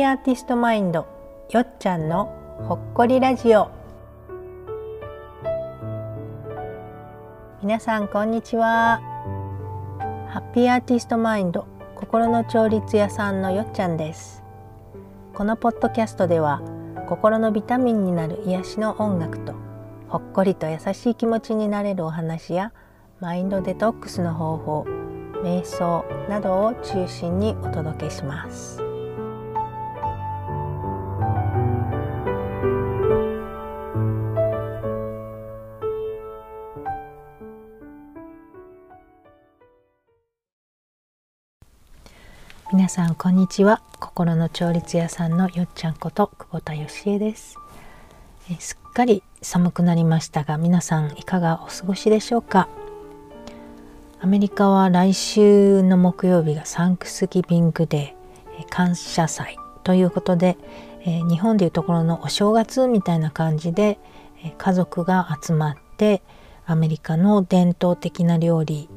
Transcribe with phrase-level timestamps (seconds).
[0.00, 1.06] ーアーティストマインド
[1.50, 2.26] よっちゃんの
[2.68, 3.70] ほっこりラジオ。
[7.62, 9.00] 皆さんこんにちは。
[10.28, 14.42] ハッピーアーティストマインド心の調律屋さんのよっちゃんです。
[15.34, 16.60] このポッドキャストでは
[17.08, 19.54] 心のビタミンになる癒しの音楽と
[20.08, 22.72] ほっこりと優しい気持ちになれるお話や
[23.20, 24.86] マインドデトックスの方法
[25.42, 28.85] 瞑想などを中心にお届けします。
[42.76, 43.80] 皆さんこんにちは。
[44.00, 47.56] 心の調律屋さんのよっちゃんこと久保田義恵です。
[48.50, 52.68] えすっかり寒くなりましたが皆さんいかがお過ごしでしょうか？
[54.20, 60.58] アメリカは来週の木曜日がサンクスギビングデー感謝祭ということで、
[61.00, 63.98] え日本でいうところのお正月みたいな感じで、
[64.44, 66.20] え家族が集まって
[66.66, 68.90] アメリカの伝統的な料理、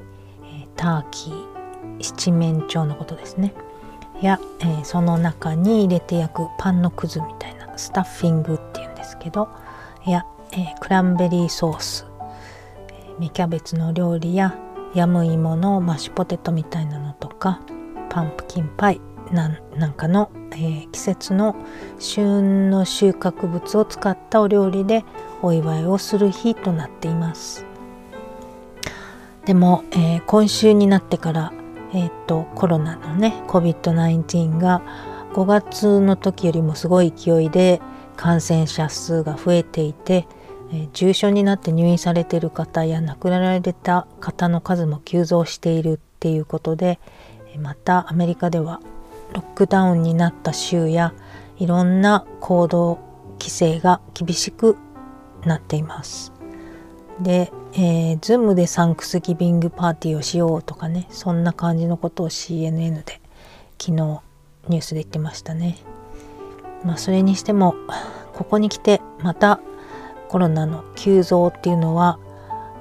[0.43, 1.47] えターキー
[2.01, 3.53] 七面鳥のことですね。
[4.21, 9.49] や、えー、その中に入れて焼くパンのくずみたいなスタッフィングっていうんですけど
[10.09, 12.05] や、えー、クランベリーソース、
[12.89, 14.57] えー、芽キャベツの料理や
[14.95, 17.61] ヤムイモのマッシュポテトみたいなのとか
[18.09, 21.55] パンプキンパイなんかの、えー、季節の
[21.99, 25.05] 旬の収穫物を使ったお料理で
[25.43, 27.65] お祝いをする日となっています。
[29.45, 31.53] でも、えー、今週になってから
[31.93, 34.81] えー、とコロナのね COVID-19 が
[35.33, 37.81] 5月の時よりもすごい勢いで
[38.15, 40.27] 感染者数が増えていて、
[40.71, 46.99] えー、重症になって入院されている方や亡くなられた方の数も急増しているっていうことで
[47.57, 48.81] またアメリカでは
[49.33, 51.13] ロックダウンになった州や
[51.57, 52.99] いろんな行動
[53.39, 54.77] 規制が厳しく
[55.45, 56.38] なっています。
[57.21, 63.21] で、えー、Zoom でサンクスギビングパーティーをしようとかねそんな感じのことを CNN で
[63.77, 65.77] 昨日ニュースで言ってましたね。
[66.83, 67.75] まあそれにしても
[68.33, 69.59] ここに来てまた
[70.29, 72.19] コロナの急増っていうのは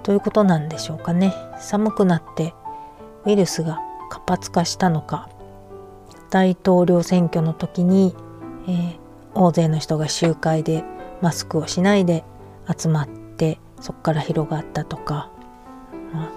[0.02, 1.34] どういうことなんでしょうかね。
[1.58, 2.54] 寒くなって
[3.24, 5.28] ウイルスが活発化したのか
[6.30, 8.14] 大統領選挙の時に、
[8.68, 8.98] えー、
[9.34, 10.84] 大勢の人が集会で
[11.20, 12.24] マスクをしないで
[12.76, 15.30] 集まってそこから広がったとか、
[16.12, 16.30] まあ、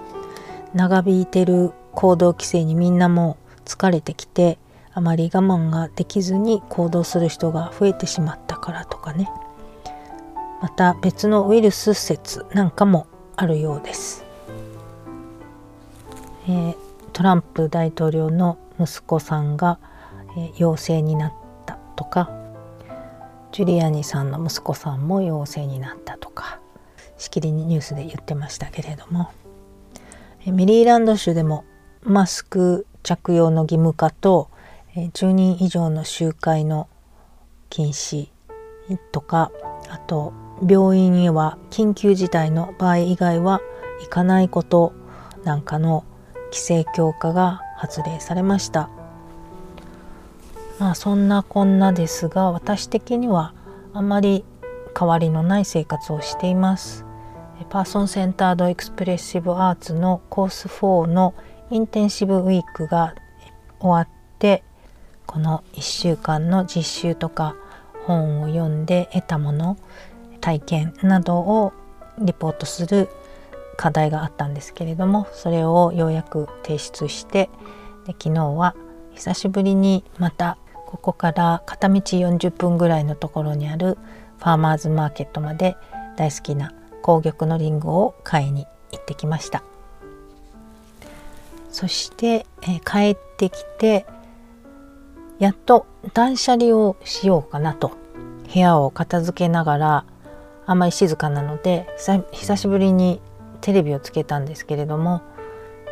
[0.74, 4.58] 長引いてる行動規制にみんなも疲れてきて
[4.94, 9.30] あまり我慢ができずに行動する人が増えてしまったからとかね。
[10.60, 14.24] また別のウイルス説なんかもあるようです、
[16.46, 16.76] えー、
[17.12, 19.80] トランプ大統領の息子さんが、
[20.36, 21.32] えー、陽性になっ
[21.66, 22.42] たとか。
[23.52, 26.58] ジュリアニさんの息子さんも陽性になったとか。
[27.22, 29.30] しきりにニュースで言ってましたけれども。
[30.44, 31.64] メリーランド州でも
[32.02, 34.50] マスク着用の義務化と
[34.96, 36.88] 10人以上の集会の
[37.70, 38.28] 禁止
[39.12, 39.52] とか
[39.88, 40.32] あと
[40.68, 43.60] 病院へは緊急事態の場合以外は
[44.00, 44.92] 行かないこと
[45.44, 46.04] なんかの
[46.46, 48.90] 規制強化が発令されました。
[50.78, 53.54] まあそんなこんなですが私的には
[53.92, 54.44] あまり
[54.98, 57.11] 変わりのない生活をしています。
[57.70, 61.34] パーソンセンタードエクスプレッシブアーツのコース4の
[61.70, 63.14] インテンシブウィークが
[63.80, 64.08] 終わっ
[64.38, 64.62] て
[65.26, 67.56] この1週間の実習とか
[68.06, 69.78] 本を読んで得たもの
[70.40, 71.72] 体験などを
[72.18, 73.08] リポートする
[73.76, 77.48] 課題があったんですけれどもそれをようやく提出して
[78.06, 78.74] で昨日は
[79.14, 83.96] 久しぶりにまたここから片道40分ぐらいのところにある
[84.38, 85.76] ファーマーズマーケットまで
[86.16, 89.62] 大好きな紅玉のりんごを買いに行ってきました。
[91.72, 94.06] そして、えー、帰ってきて
[95.38, 97.92] やっと断捨離をしようかなと
[98.52, 100.04] 部屋を片付けながら
[100.66, 101.88] あまり静かなので
[102.32, 103.20] 久しぶりに
[103.62, 105.22] テレビをつけたんですけれども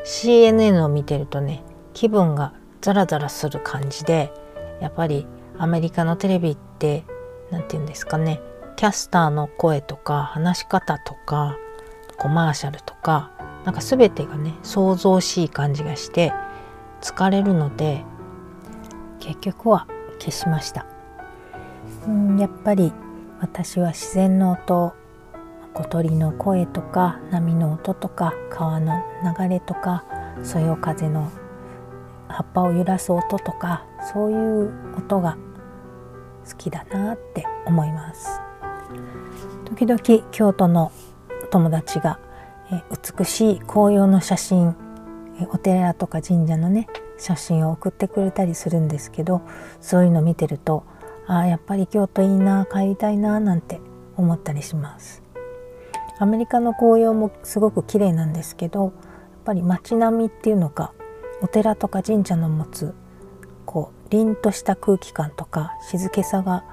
[0.04, 1.64] CNN を見てるとね
[1.94, 4.32] 気分がザラザラする感じで
[4.80, 5.26] やっぱり
[5.58, 7.04] アメリカのテレビって
[7.50, 8.40] 何て言うんですかね
[8.80, 11.58] キャスターの声とか話し方とか
[12.16, 13.30] コマーシャルとか
[13.66, 16.32] なんか全てがね想像しい感じがして
[17.02, 18.06] 疲れるので
[19.18, 19.86] 結局は
[20.18, 20.86] 消しました。
[22.06, 22.90] うんやっぱり
[23.42, 24.94] 私は自然の音
[25.74, 29.04] 小鳥の声とか波の音とか川の
[29.38, 30.06] 流れとか
[30.42, 31.30] そよ風の
[32.28, 35.36] 葉っぱを揺らす音とかそういう音が
[36.48, 38.49] 好きだなって思います。
[39.66, 40.00] 時々
[40.30, 40.92] 京都の
[41.50, 42.18] 友達が
[43.18, 44.76] 美しい紅葉の写真
[45.50, 46.86] お寺とか神社のね
[47.18, 49.42] 写真を送ってくれたりするんですけど
[49.80, 50.84] そういうの見てると
[51.26, 53.80] あやっぱり京都いいな帰りたいななんて
[54.16, 55.22] 思ったりします。
[56.18, 58.92] アメリカの紅葉もすごく綺麗なんですけどやっ
[59.46, 60.92] ぱり街並みっていうのか
[61.40, 62.94] お寺とか神社の持つ
[63.64, 66.64] こう凛とした空気感とか静けさが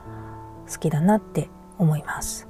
[0.69, 2.48] 好きだなって思います。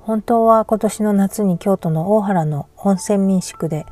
[0.00, 3.86] 本当は今年の夏に京都の大原の温泉民宿で、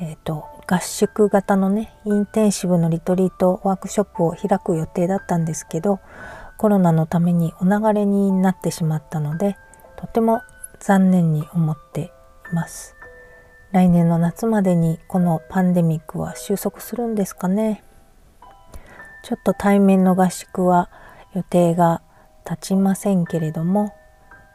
[0.00, 6.00] えーと、合宿型のねインテンシブのリトリートワークショップを開く予定だったんですけど
[6.58, 9.56] コロナのためにお流れになってしまったので
[9.96, 10.42] とても
[10.80, 12.12] 残念に思って
[12.52, 12.96] います。
[13.72, 17.82] 来年の夏までにこのパンデミックは収束するんですかね。
[19.22, 20.88] ちょっと対面の合宿は
[21.34, 22.00] 予定が
[22.48, 23.94] 立ちませんけれども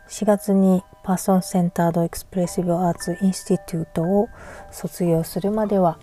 [0.10, 4.30] 4月に Person-Centered Expressive Arts Institute を
[4.72, 6.00] 卒業するまでは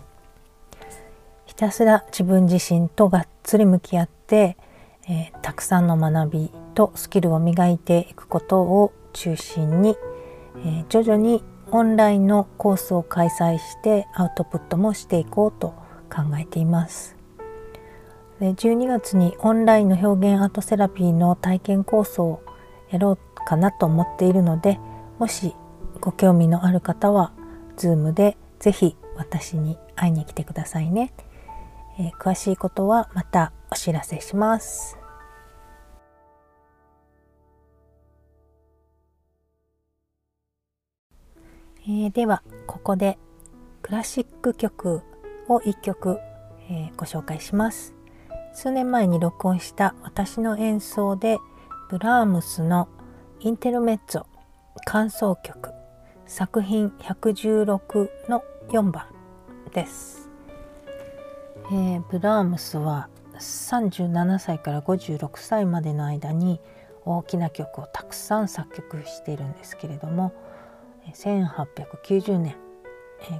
[1.46, 4.56] ひたすら自分自身とがっつり向き合って
[5.08, 9.96] えー、たくさんの学びとスキルを磨いていくことを中心に、
[10.58, 15.68] えー、徐々にオンラインのコースを開催してアウトプットもしていこうと
[16.10, 17.17] 考えています。
[18.40, 22.40] 12月にオンラインの表現アートセラピーの体験コースを
[22.90, 24.78] やろうかなと思っているので
[25.18, 25.54] もし
[26.00, 27.32] ご興味のある方は
[27.76, 31.12] Zoom で是非私に会いに来てくださいね。
[31.98, 34.96] えー、詳しいことはまたお知らせします。
[41.82, 43.18] えー、ではここで
[43.82, 45.02] クラシック曲
[45.48, 46.20] を1曲、
[46.68, 47.97] えー、ご紹介します
[48.60, 51.38] 数年前に録音した私の演奏で
[51.90, 52.88] ブラームスの
[53.38, 54.24] インテルメッツォ
[54.84, 55.70] 感想曲
[56.26, 59.04] 作品116の4番
[59.72, 60.28] です、
[61.70, 63.08] えー、ブラームスは
[63.38, 66.60] 37歳から56歳までの間に
[67.04, 70.32] 大きな曲をたくさん作曲しているんですけれども
[71.14, 72.56] 1890年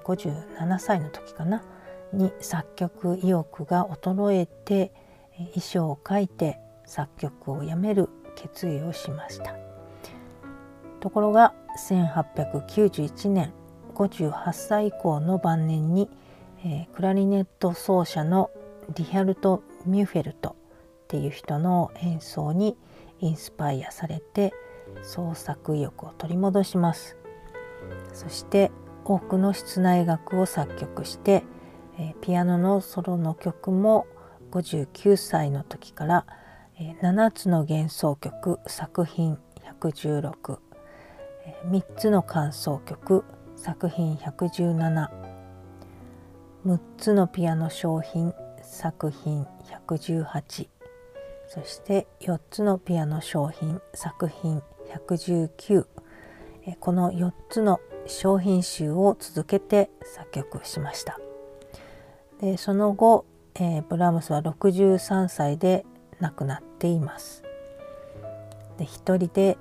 [0.05, 1.65] 57歳の時かな
[2.13, 4.93] に作曲意欲が衰えて
[5.39, 9.55] 衣装を書いて作曲をやめる決意をしました。
[11.01, 13.53] ところが1891年
[13.95, 16.09] 58歳以降の晩年に、
[16.65, 18.51] えー、クラリネット奏者の
[18.97, 20.55] リヒャルト・ミュフェルトっ
[21.09, 22.77] ていう人の演奏に
[23.21, 24.53] インスパイアされて
[25.03, 27.17] 創作意欲を取り戻します。
[28.13, 28.71] そして
[29.05, 31.45] 多くの室内楽を作曲して、
[31.99, 34.07] えピアノのソロの曲も
[34.51, 36.27] 59歳の時から、
[36.79, 39.39] 7つの幻想曲作品
[39.81, 40.59] 116
[41.67, 43.25] 「3つの感想曲
[43.57, 45.09] 作品117
[46.65, 49.45] 6つのピアノ商品作品
[49.89, 50.69] 118
[51.49, 55.87] そして4つのピアノ商品作品119
[56.79, 61.19] この4つの商品集を続けて作曲しました。
[62.41, 63.25] でその後、
[63.61, 65.85] えー、ブラームスは63歳で
[66.21, 67.43] 亡くなっています。
[68.79, 69.59] で一人で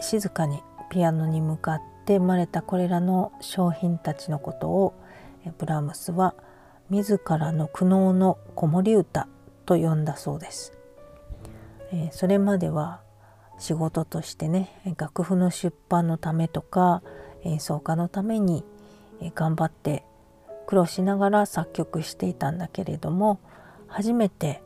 [0.00, 4.94] 静かにピアノに向かって生まれたこれらの商品たちのことを
[5.58, 6.34] ブラームスは
[6.90, 9.28] 自らの苦悩の子守歌
[9.66, 10.72] と呼んだそうです、
[11.92, 13.00] えー、それまでは
[13.58, 17.02] 仕事としてね楽譜の出版のためとか
[17.44, 18.64] 演奏家のために
[19.34, 20.04] 頑張って
[20.66, 23.40] 苦労しながら作曲していたんだけれども
[23.88, 24.62] 初めて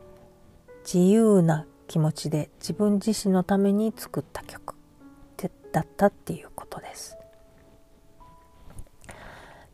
[0.83, 4.77] 自由な気持ちで自分自身のために作った曲
[5.71, 7.17] だったっていうことです。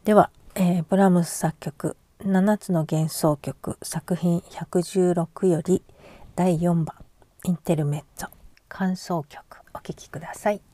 [0.03, 5.81] では、えー、ブラームス作曲7つの幻想曲作品116より
[6.35, 6.95] 第4番
[7.45, 8.29] インテルメッツォ
[8.67, 10.72] 感想曲お聴きください。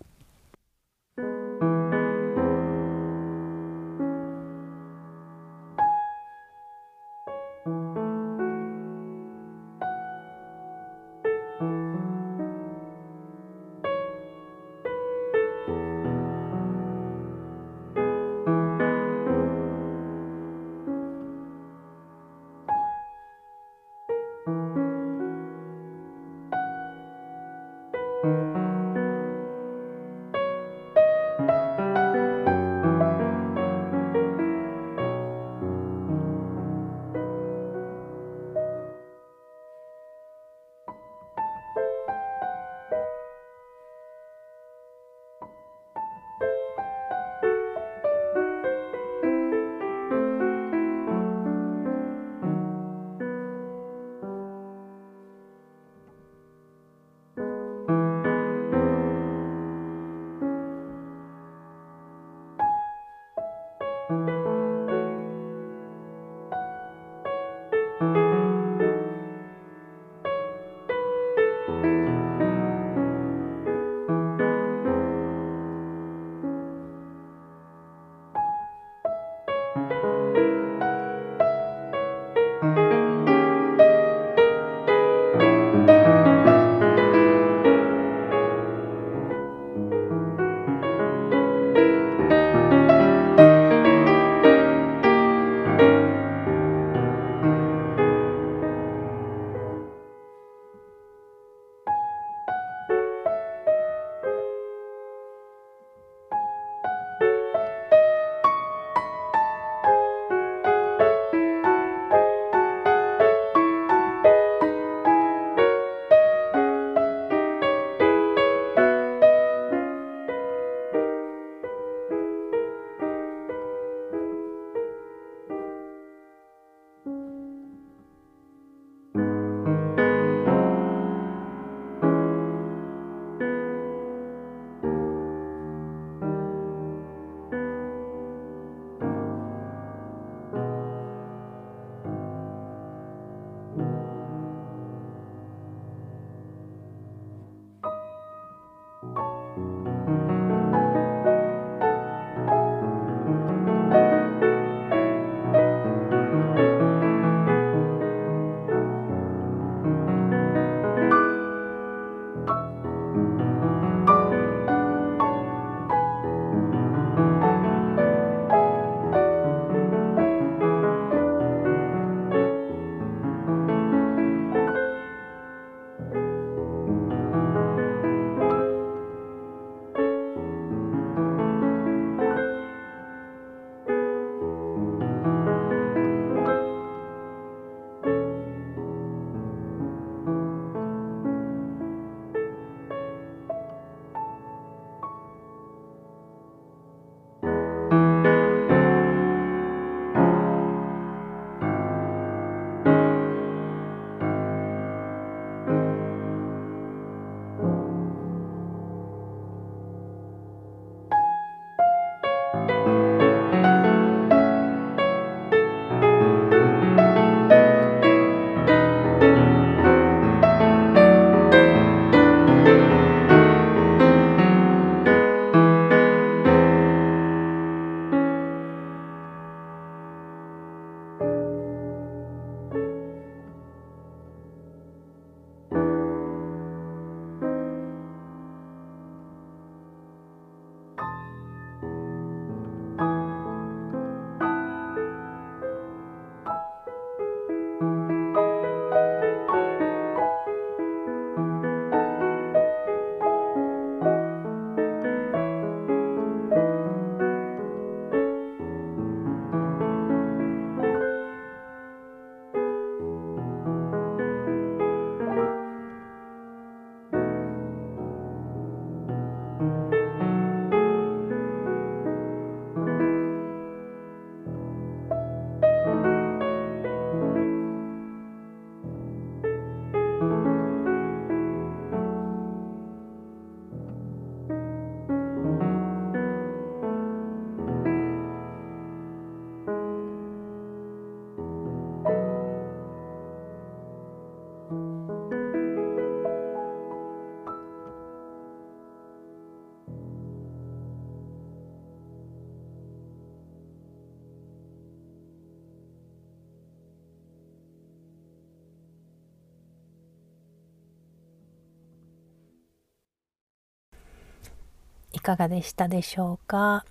[315.29, 316.85] かがでしたでしょうか？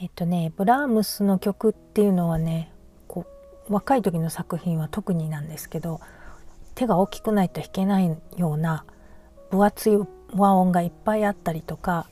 [0.00, 2.72] えっ、とねブラームスの曲っていうのはね
[3.08, 3.26] こ
[3.68, 6.00] う若い時の作品は特になんですけど
[6.74, 8.86] 手が大きくないと弾けないような
[9.50, 9.98] 分厚い
[10.34, 12.08] 和音がいっぱいあったりとか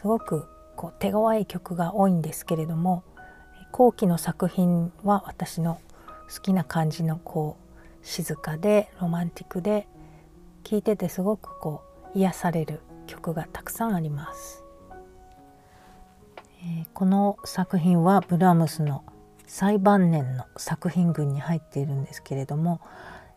[0.00, 3.04] すごくこう手強い曲が多いんですけれども
[3.70, 5.80] 後期の作品は私の
[6.34, 7.56] 好きな感じのこ
[8.02, 9.86] う静かでロマンティックで
[10.64, 11.82] 聴いててすごくこ
[12.14, 14.62] う癒される曲がたくさんあります。
[16.62, 19.04] えー、この作品はブラームスの
[19.46, 22.80] 最晩年の作品群に入っているんですけれども、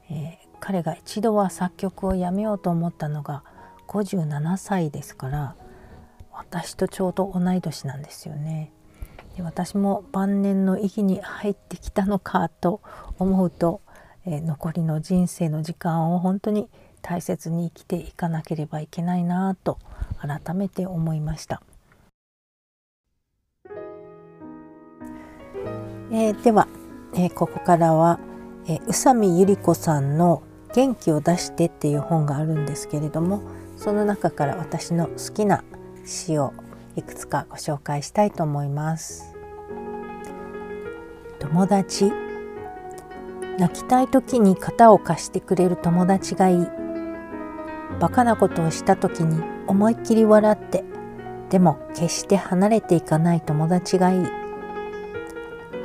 [0.10, 3.44] えー、彼が一度は作曲をやめようと思ったのが
[3.88, 5.56] 57歳ですから
[6.32, 8.72] 私とちょうど同い年なんですよね。
[9.36, 12.82] で私も晩年の域に入ってきたのかと
[13.18, 13.82] 思うと、
[14.26, 16.70] えー、残りの人生の時間を本当に
[17.02, 19.78] 大切に生きていかなければいけないなと
[20.20, 21.62] 改めて思いました。
[26.12, 26.68] えー、では、
[27.14, 28.20] えー、ここからは、
[28.68, 30.44] えー、宇佐美百合子さんの
[30.76, 33.42] 「元気を出して」っていう本があるんですけれども
[33.78, 35.64] その中から私の好きな
[36.06, 36.54] 詩を
[36.98, 39.34] いくつかご紹介したいと思います。
[41.40, 42.12] 友達
[43.58, 46.81] 泣きたい時に肩を貸してくれる友達がいい
[48.02, 50.84] バカなことをした時に思いっきり笑って
[51.52, 54.26] でも決して離れていかない友達がいい。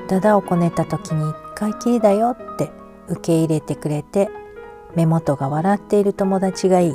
[0.08, 2.70] だだをこねた時に一回きりだよって
[3.08, 4.30] 受け入れてくれて
[4.94, 6.94] 目元が笑っている友達がいい。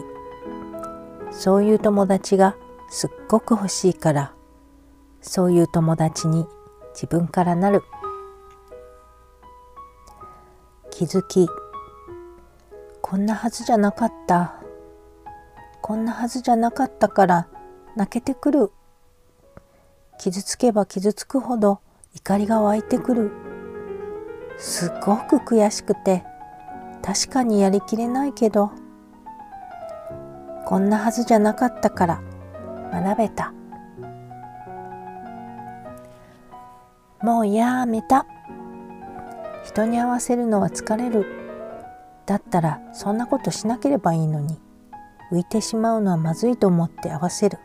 [1.29, 2.55] そういう友達が
[2.89, 4.33] すっごく欲しいから
[5.21, 6.47] そういう友達に
[6.95, 7.83] 自分からなる。
[10.89, 11.47] 気づき
[13.03, 14.60] こんなはずじゃなかった。
[15.91, 17.47] こんなはずじゃなかったから
[17.97, 18.71] 泣けてくる。
[20.17, 21.81] 傷つけば傷つくほど
[22.15, 23.31] 怒りが湧いてくる。
[24.57, 26.23] すっごく悔しくて
[27.01, 28.71] 確かにやりきれないけど
[30.65, 32.21] こんなはずじゃなかったから
[32.93, 33.53] 学べた。
[37.21, 38.25] もうやめた。
[39.65, 41.25] 人に合わせるのは疲れる。
[42.25, 44.70] だったらそんなことしなければいいのに。
[45.31, 47.57] 浮いてしまうのはまずいと思って合わせる。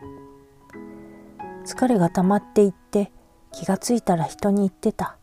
[1.65, 3.11] 疲れが溜まっていって
[3.51, 5.17] 気がついたら人に言ってた。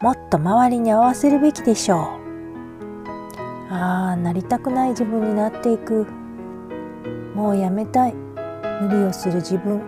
[0.00, 2.00] もっと周りに合わせるべきでしょう。
[3.72, 6.06] ああなりたくない自分になっていく。
[7.34, 8.14] もうやめたい。
[8.14, 9.80] 無理をする自分。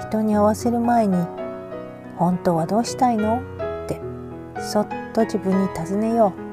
[0.00, 1.16] 人に合わせる前に
[2.16, 3.42] 本当はどうしたいの？
[3.84, 4.00] って
[4.58, 6.47] そっと自分に尋ねよう。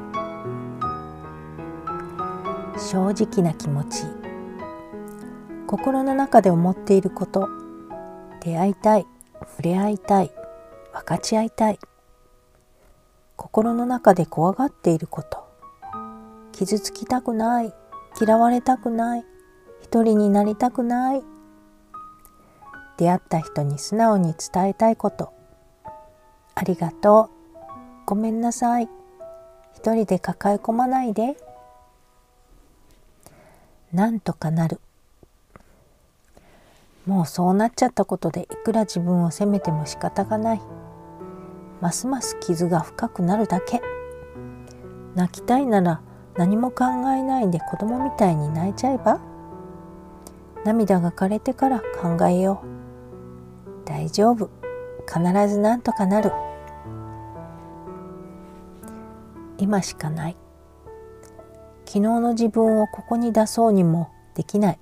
[2.77, 4.03] 正直な気持ち。
[5.67, 7.49] 心の中で思っていること
[8.41, 9.07] 出会いたい
[9.41, 10.31] 触れ合いたい
[10.93, 11.79] 分かち合いたい。
[13.35, 15.43] 心の中で怖がっていること
[16.51, 17.73] 傷つきたくない
[18.19, 19.25] 嫌われたくない
[19.81, 21.23] 一人になりたくない。
[22.97, 25.33] 出会った人に素直に伝えたいこと
[26.53, 27.69] ありがとう
[28.05, 28.89] ごめんなさい。
[29.73, 31.38] 一人で抱え込まないで。
[33.95, 34.81] なんとかなる。
[37.05, 40.62] もうそうなっちゃったことでいくら自分を責めても仕方がない。
[41.79, 43.81] ますます傷が深くなるだけ。
[45.15, 46.01] 泣きたいなら
[46.36, 49.21] 何も考えないで子供みたいに泣いちゃえば。
[50.65, 53.88] 涙が枯れてから考えよう。
[53.88, 54.49] 大丈夫。
[55.08, 56.34] 必ずなんとかなる。
[59.58, 60.38] 今しかない。
[61.85, 64.79] 昨日の自分をここに出そうにもできない。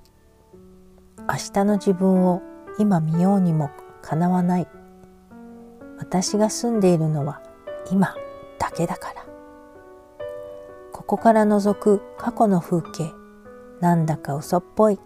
[1.28, 2.42] 明日の自分を
[2.78, 3.70] 今見ようにも
[4.02, 4.68] かなわない。
[5.98, 7.42] 私が住んでいるのは
[7.90, 8.14] 今
[8.58, 9.24] だけだから。
[10.92, 13.12] ここから覗く過去の風景
[13.80, 14.98] なんだか嘘っぽい。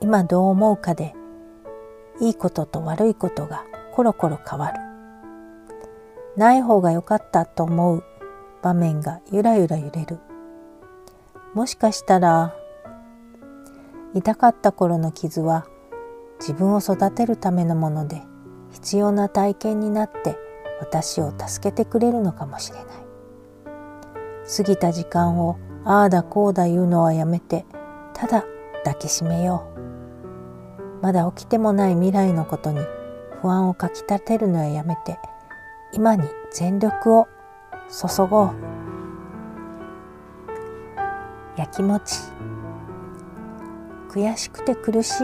[0.00, 1.14] 今どう思うかで
[2.20, 4.80] いいことと悪いことがコロコロ変わる。
[6.36, 8.04] ない方が良かったと思う
[8.62, 10.18] 場面がゆらゆら揺れる。
[11.54, 12.54] もしかしたら
[14.14, 15.66] 痛かった頃の傷は
[16.40, 18.22] 自分を育てるためのもので
[18.70, 20.38] 必要な体験になって
[20.80, 22.86] 私を助けてくれるのかもしれない。
[24.56, 27.66] 過ぎた時間をああだこうだ言うのはやめて
[28.14, 28.44] ただ
[28.84, 31.02] 抱きしめよう。
[31.02, 32.80] まだ起きてもない未来のことに
[33.42, 35.18] 不安をかきたてるのはやめて
[35.92, 37.28] 今に全力を
[37.90, 38.81] 注ごう。
[41.56, 42.16] やきもち
[44.08, 45.22] 悔しくて苦しい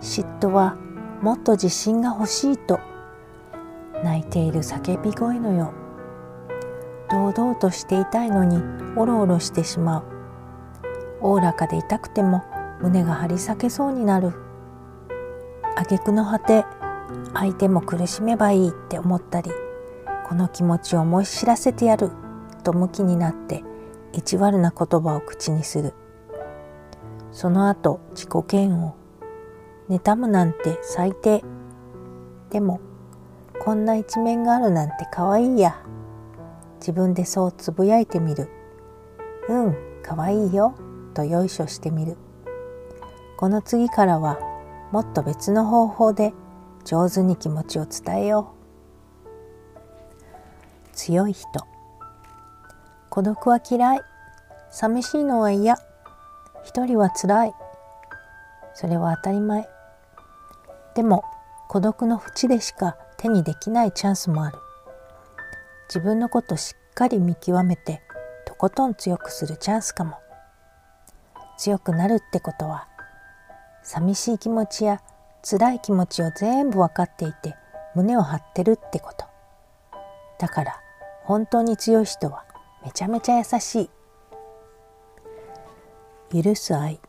[0.00, 0.76] 嫉妬は
[1.20, 2.80] もっと自信が欲しいと。
[4.02, 5.72] 泣いている叫び声のよ
[7.08, 8.60] 堂々としていたいのに
[8.96, 10.04] おろおろしてしまう。
[11.20, 12.42] おおらかでいたくても
[12.80, 14.32] 胸が張り裂けそうになる。
[15.76, 16.64] 挙句の果て
[17.34, 19.50] 相手も苦しめばいいって思ったり
[20.28, 22.10] この気持ちを思い知らせてやる
[22.62, 23.64] と向きになって
[24.12, 25.94] 意地悪な言葉を口にする。
[27.30, 28.94] その後自己嫌悪。
[29.88, 31.42] 妬むなんて最低。
[32.50, 32.80] でも
[33.64, 35.82] こんな一面があるなんて可愛いや。
[36.76, 38.48] 自分でそうつぶやいてみる。
[39.48, 40.74] うん可愛いよ。
[41.14, 42.16] とよいしょしてみる。
[43.36, 44.38] この次からは
[44.92, 46.32] もっと別の方法で
[46.84, 48.62] 上手に気持ちを伝えよう。
[50.92, 51.71] 強い人。
[53.12, 54.00] 孤独は嫌い。
[54.70, 55.76] 寂しいのは嫌
[56.64, 57.52] 一人はつらい。
[58.72, 59.68] それは当たり前。
[60.94, 61.22] でも
[61.68, 64.56] 孤独の淵でしか手にできないチャンスもある。
[65.90, 68.00] 自分のことしっかり見極めて
[68.46, 70.16] とことん強くするチャンスかも。
[71.58, 72.88] 強くなるってことは
[73.82, 75.02] 寂しい気持ちや
[75.42, 77.56] 辛い気持ちを全部分かっていて
[77.94, 79.26] 胸を張ってるってこと。
[80.38, 80.80] だから
[81.24, 82.46] 本当に強い人は
[82.84, 83.90] めちゃめちゃ優し
[86.32, 86.42] い。
[86.42, 87.00] 許す愛。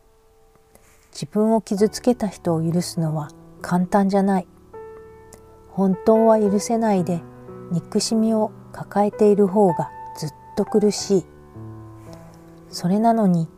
[1.12, 3.30] 自分を傷つけた人を許すのは
[3.62, 4.46] 簡単じゃない。
[5.70, 7.22] 本当は許せないで
[7.72, 11.26] 憎しみを抱えている方がずっと苦しい。
[12.68, 13.48] それなのに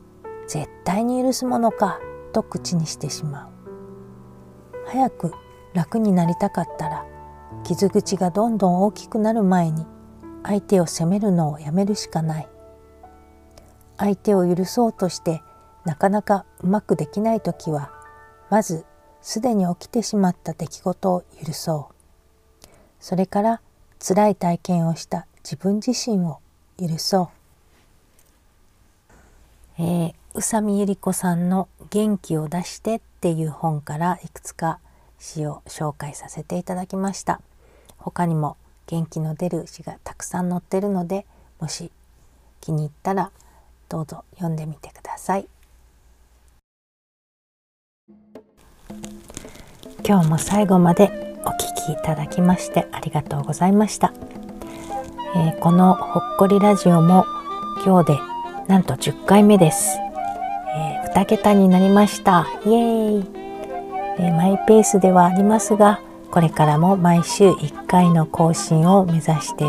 [0.46, 1.98] 絶対に許すものか
[2.32, 3.48] と口にしてしまう。
[4.86, 5.32] 早く
[5.74, 7.06] 楽になりたかったら
[7.64, 9.86] 傷口がどんどん大きくなる前に
[10.46, 12.48] 相手を責めるのをやめるしかない。
[13.98, 15.42] 相手を許そうとして
[15.84, 17.90] なかなかうまくできない時は
[18.50, 18.84] まず
[19.22, 22.66] すでに起きてしまった出来事を許そう。
[23.00, 23.60] それから
[23.98, 26.38] 辛い体験をした自分自身を
[26.78, 27.30] 許そ
[29.78, 34.80] う、えー、宇佐美百合子さんの「元気を出して」っていう本からいくつか
[35.18, 37.40] 詩を紹介させていただきました。
[37.96, 38.56] 他にも
[38.86, 41.26] 元気の出る詩がたくさん載ってるので
[41.60, 41.90] もし
[42.60, 43.30] 気に入ったら
[43.88, 45.48] どうぞ読んでみてください。
[50.08, 54.12] 今日も最後までお聴きいただきましてありがとうございました、
[55.34, 57.24] えー、このほっこりラジオも
[57.84, 58.18] 今日で
[58.68, 59.98] なんと10回目です、
[60.76, 62.46] えー、2桁になりました。
[62.64, 63.24] イエーイ、
[64.18, 69.64] えー、マイペースではありますがこれからも毎週1回の更新を目指して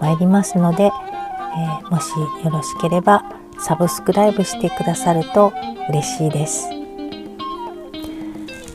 [0.00, 2.10] まいりますので、えー、もし
[2.44, 3.24] よろしければ
[3.58, 5.52] サブスクライブしてくださると
[5.88, 6.68] 嬉しいです。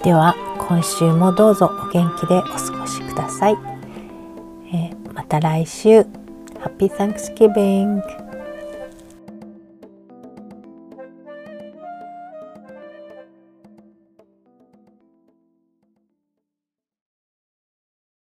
[0.03, 0.35] では
[0.67, 3.57] 今週もどうぞお元気でお過ごしください、
[4.73, 6.05] えー、また来週。
[6.59, 8.16] Happy Thanksgiving!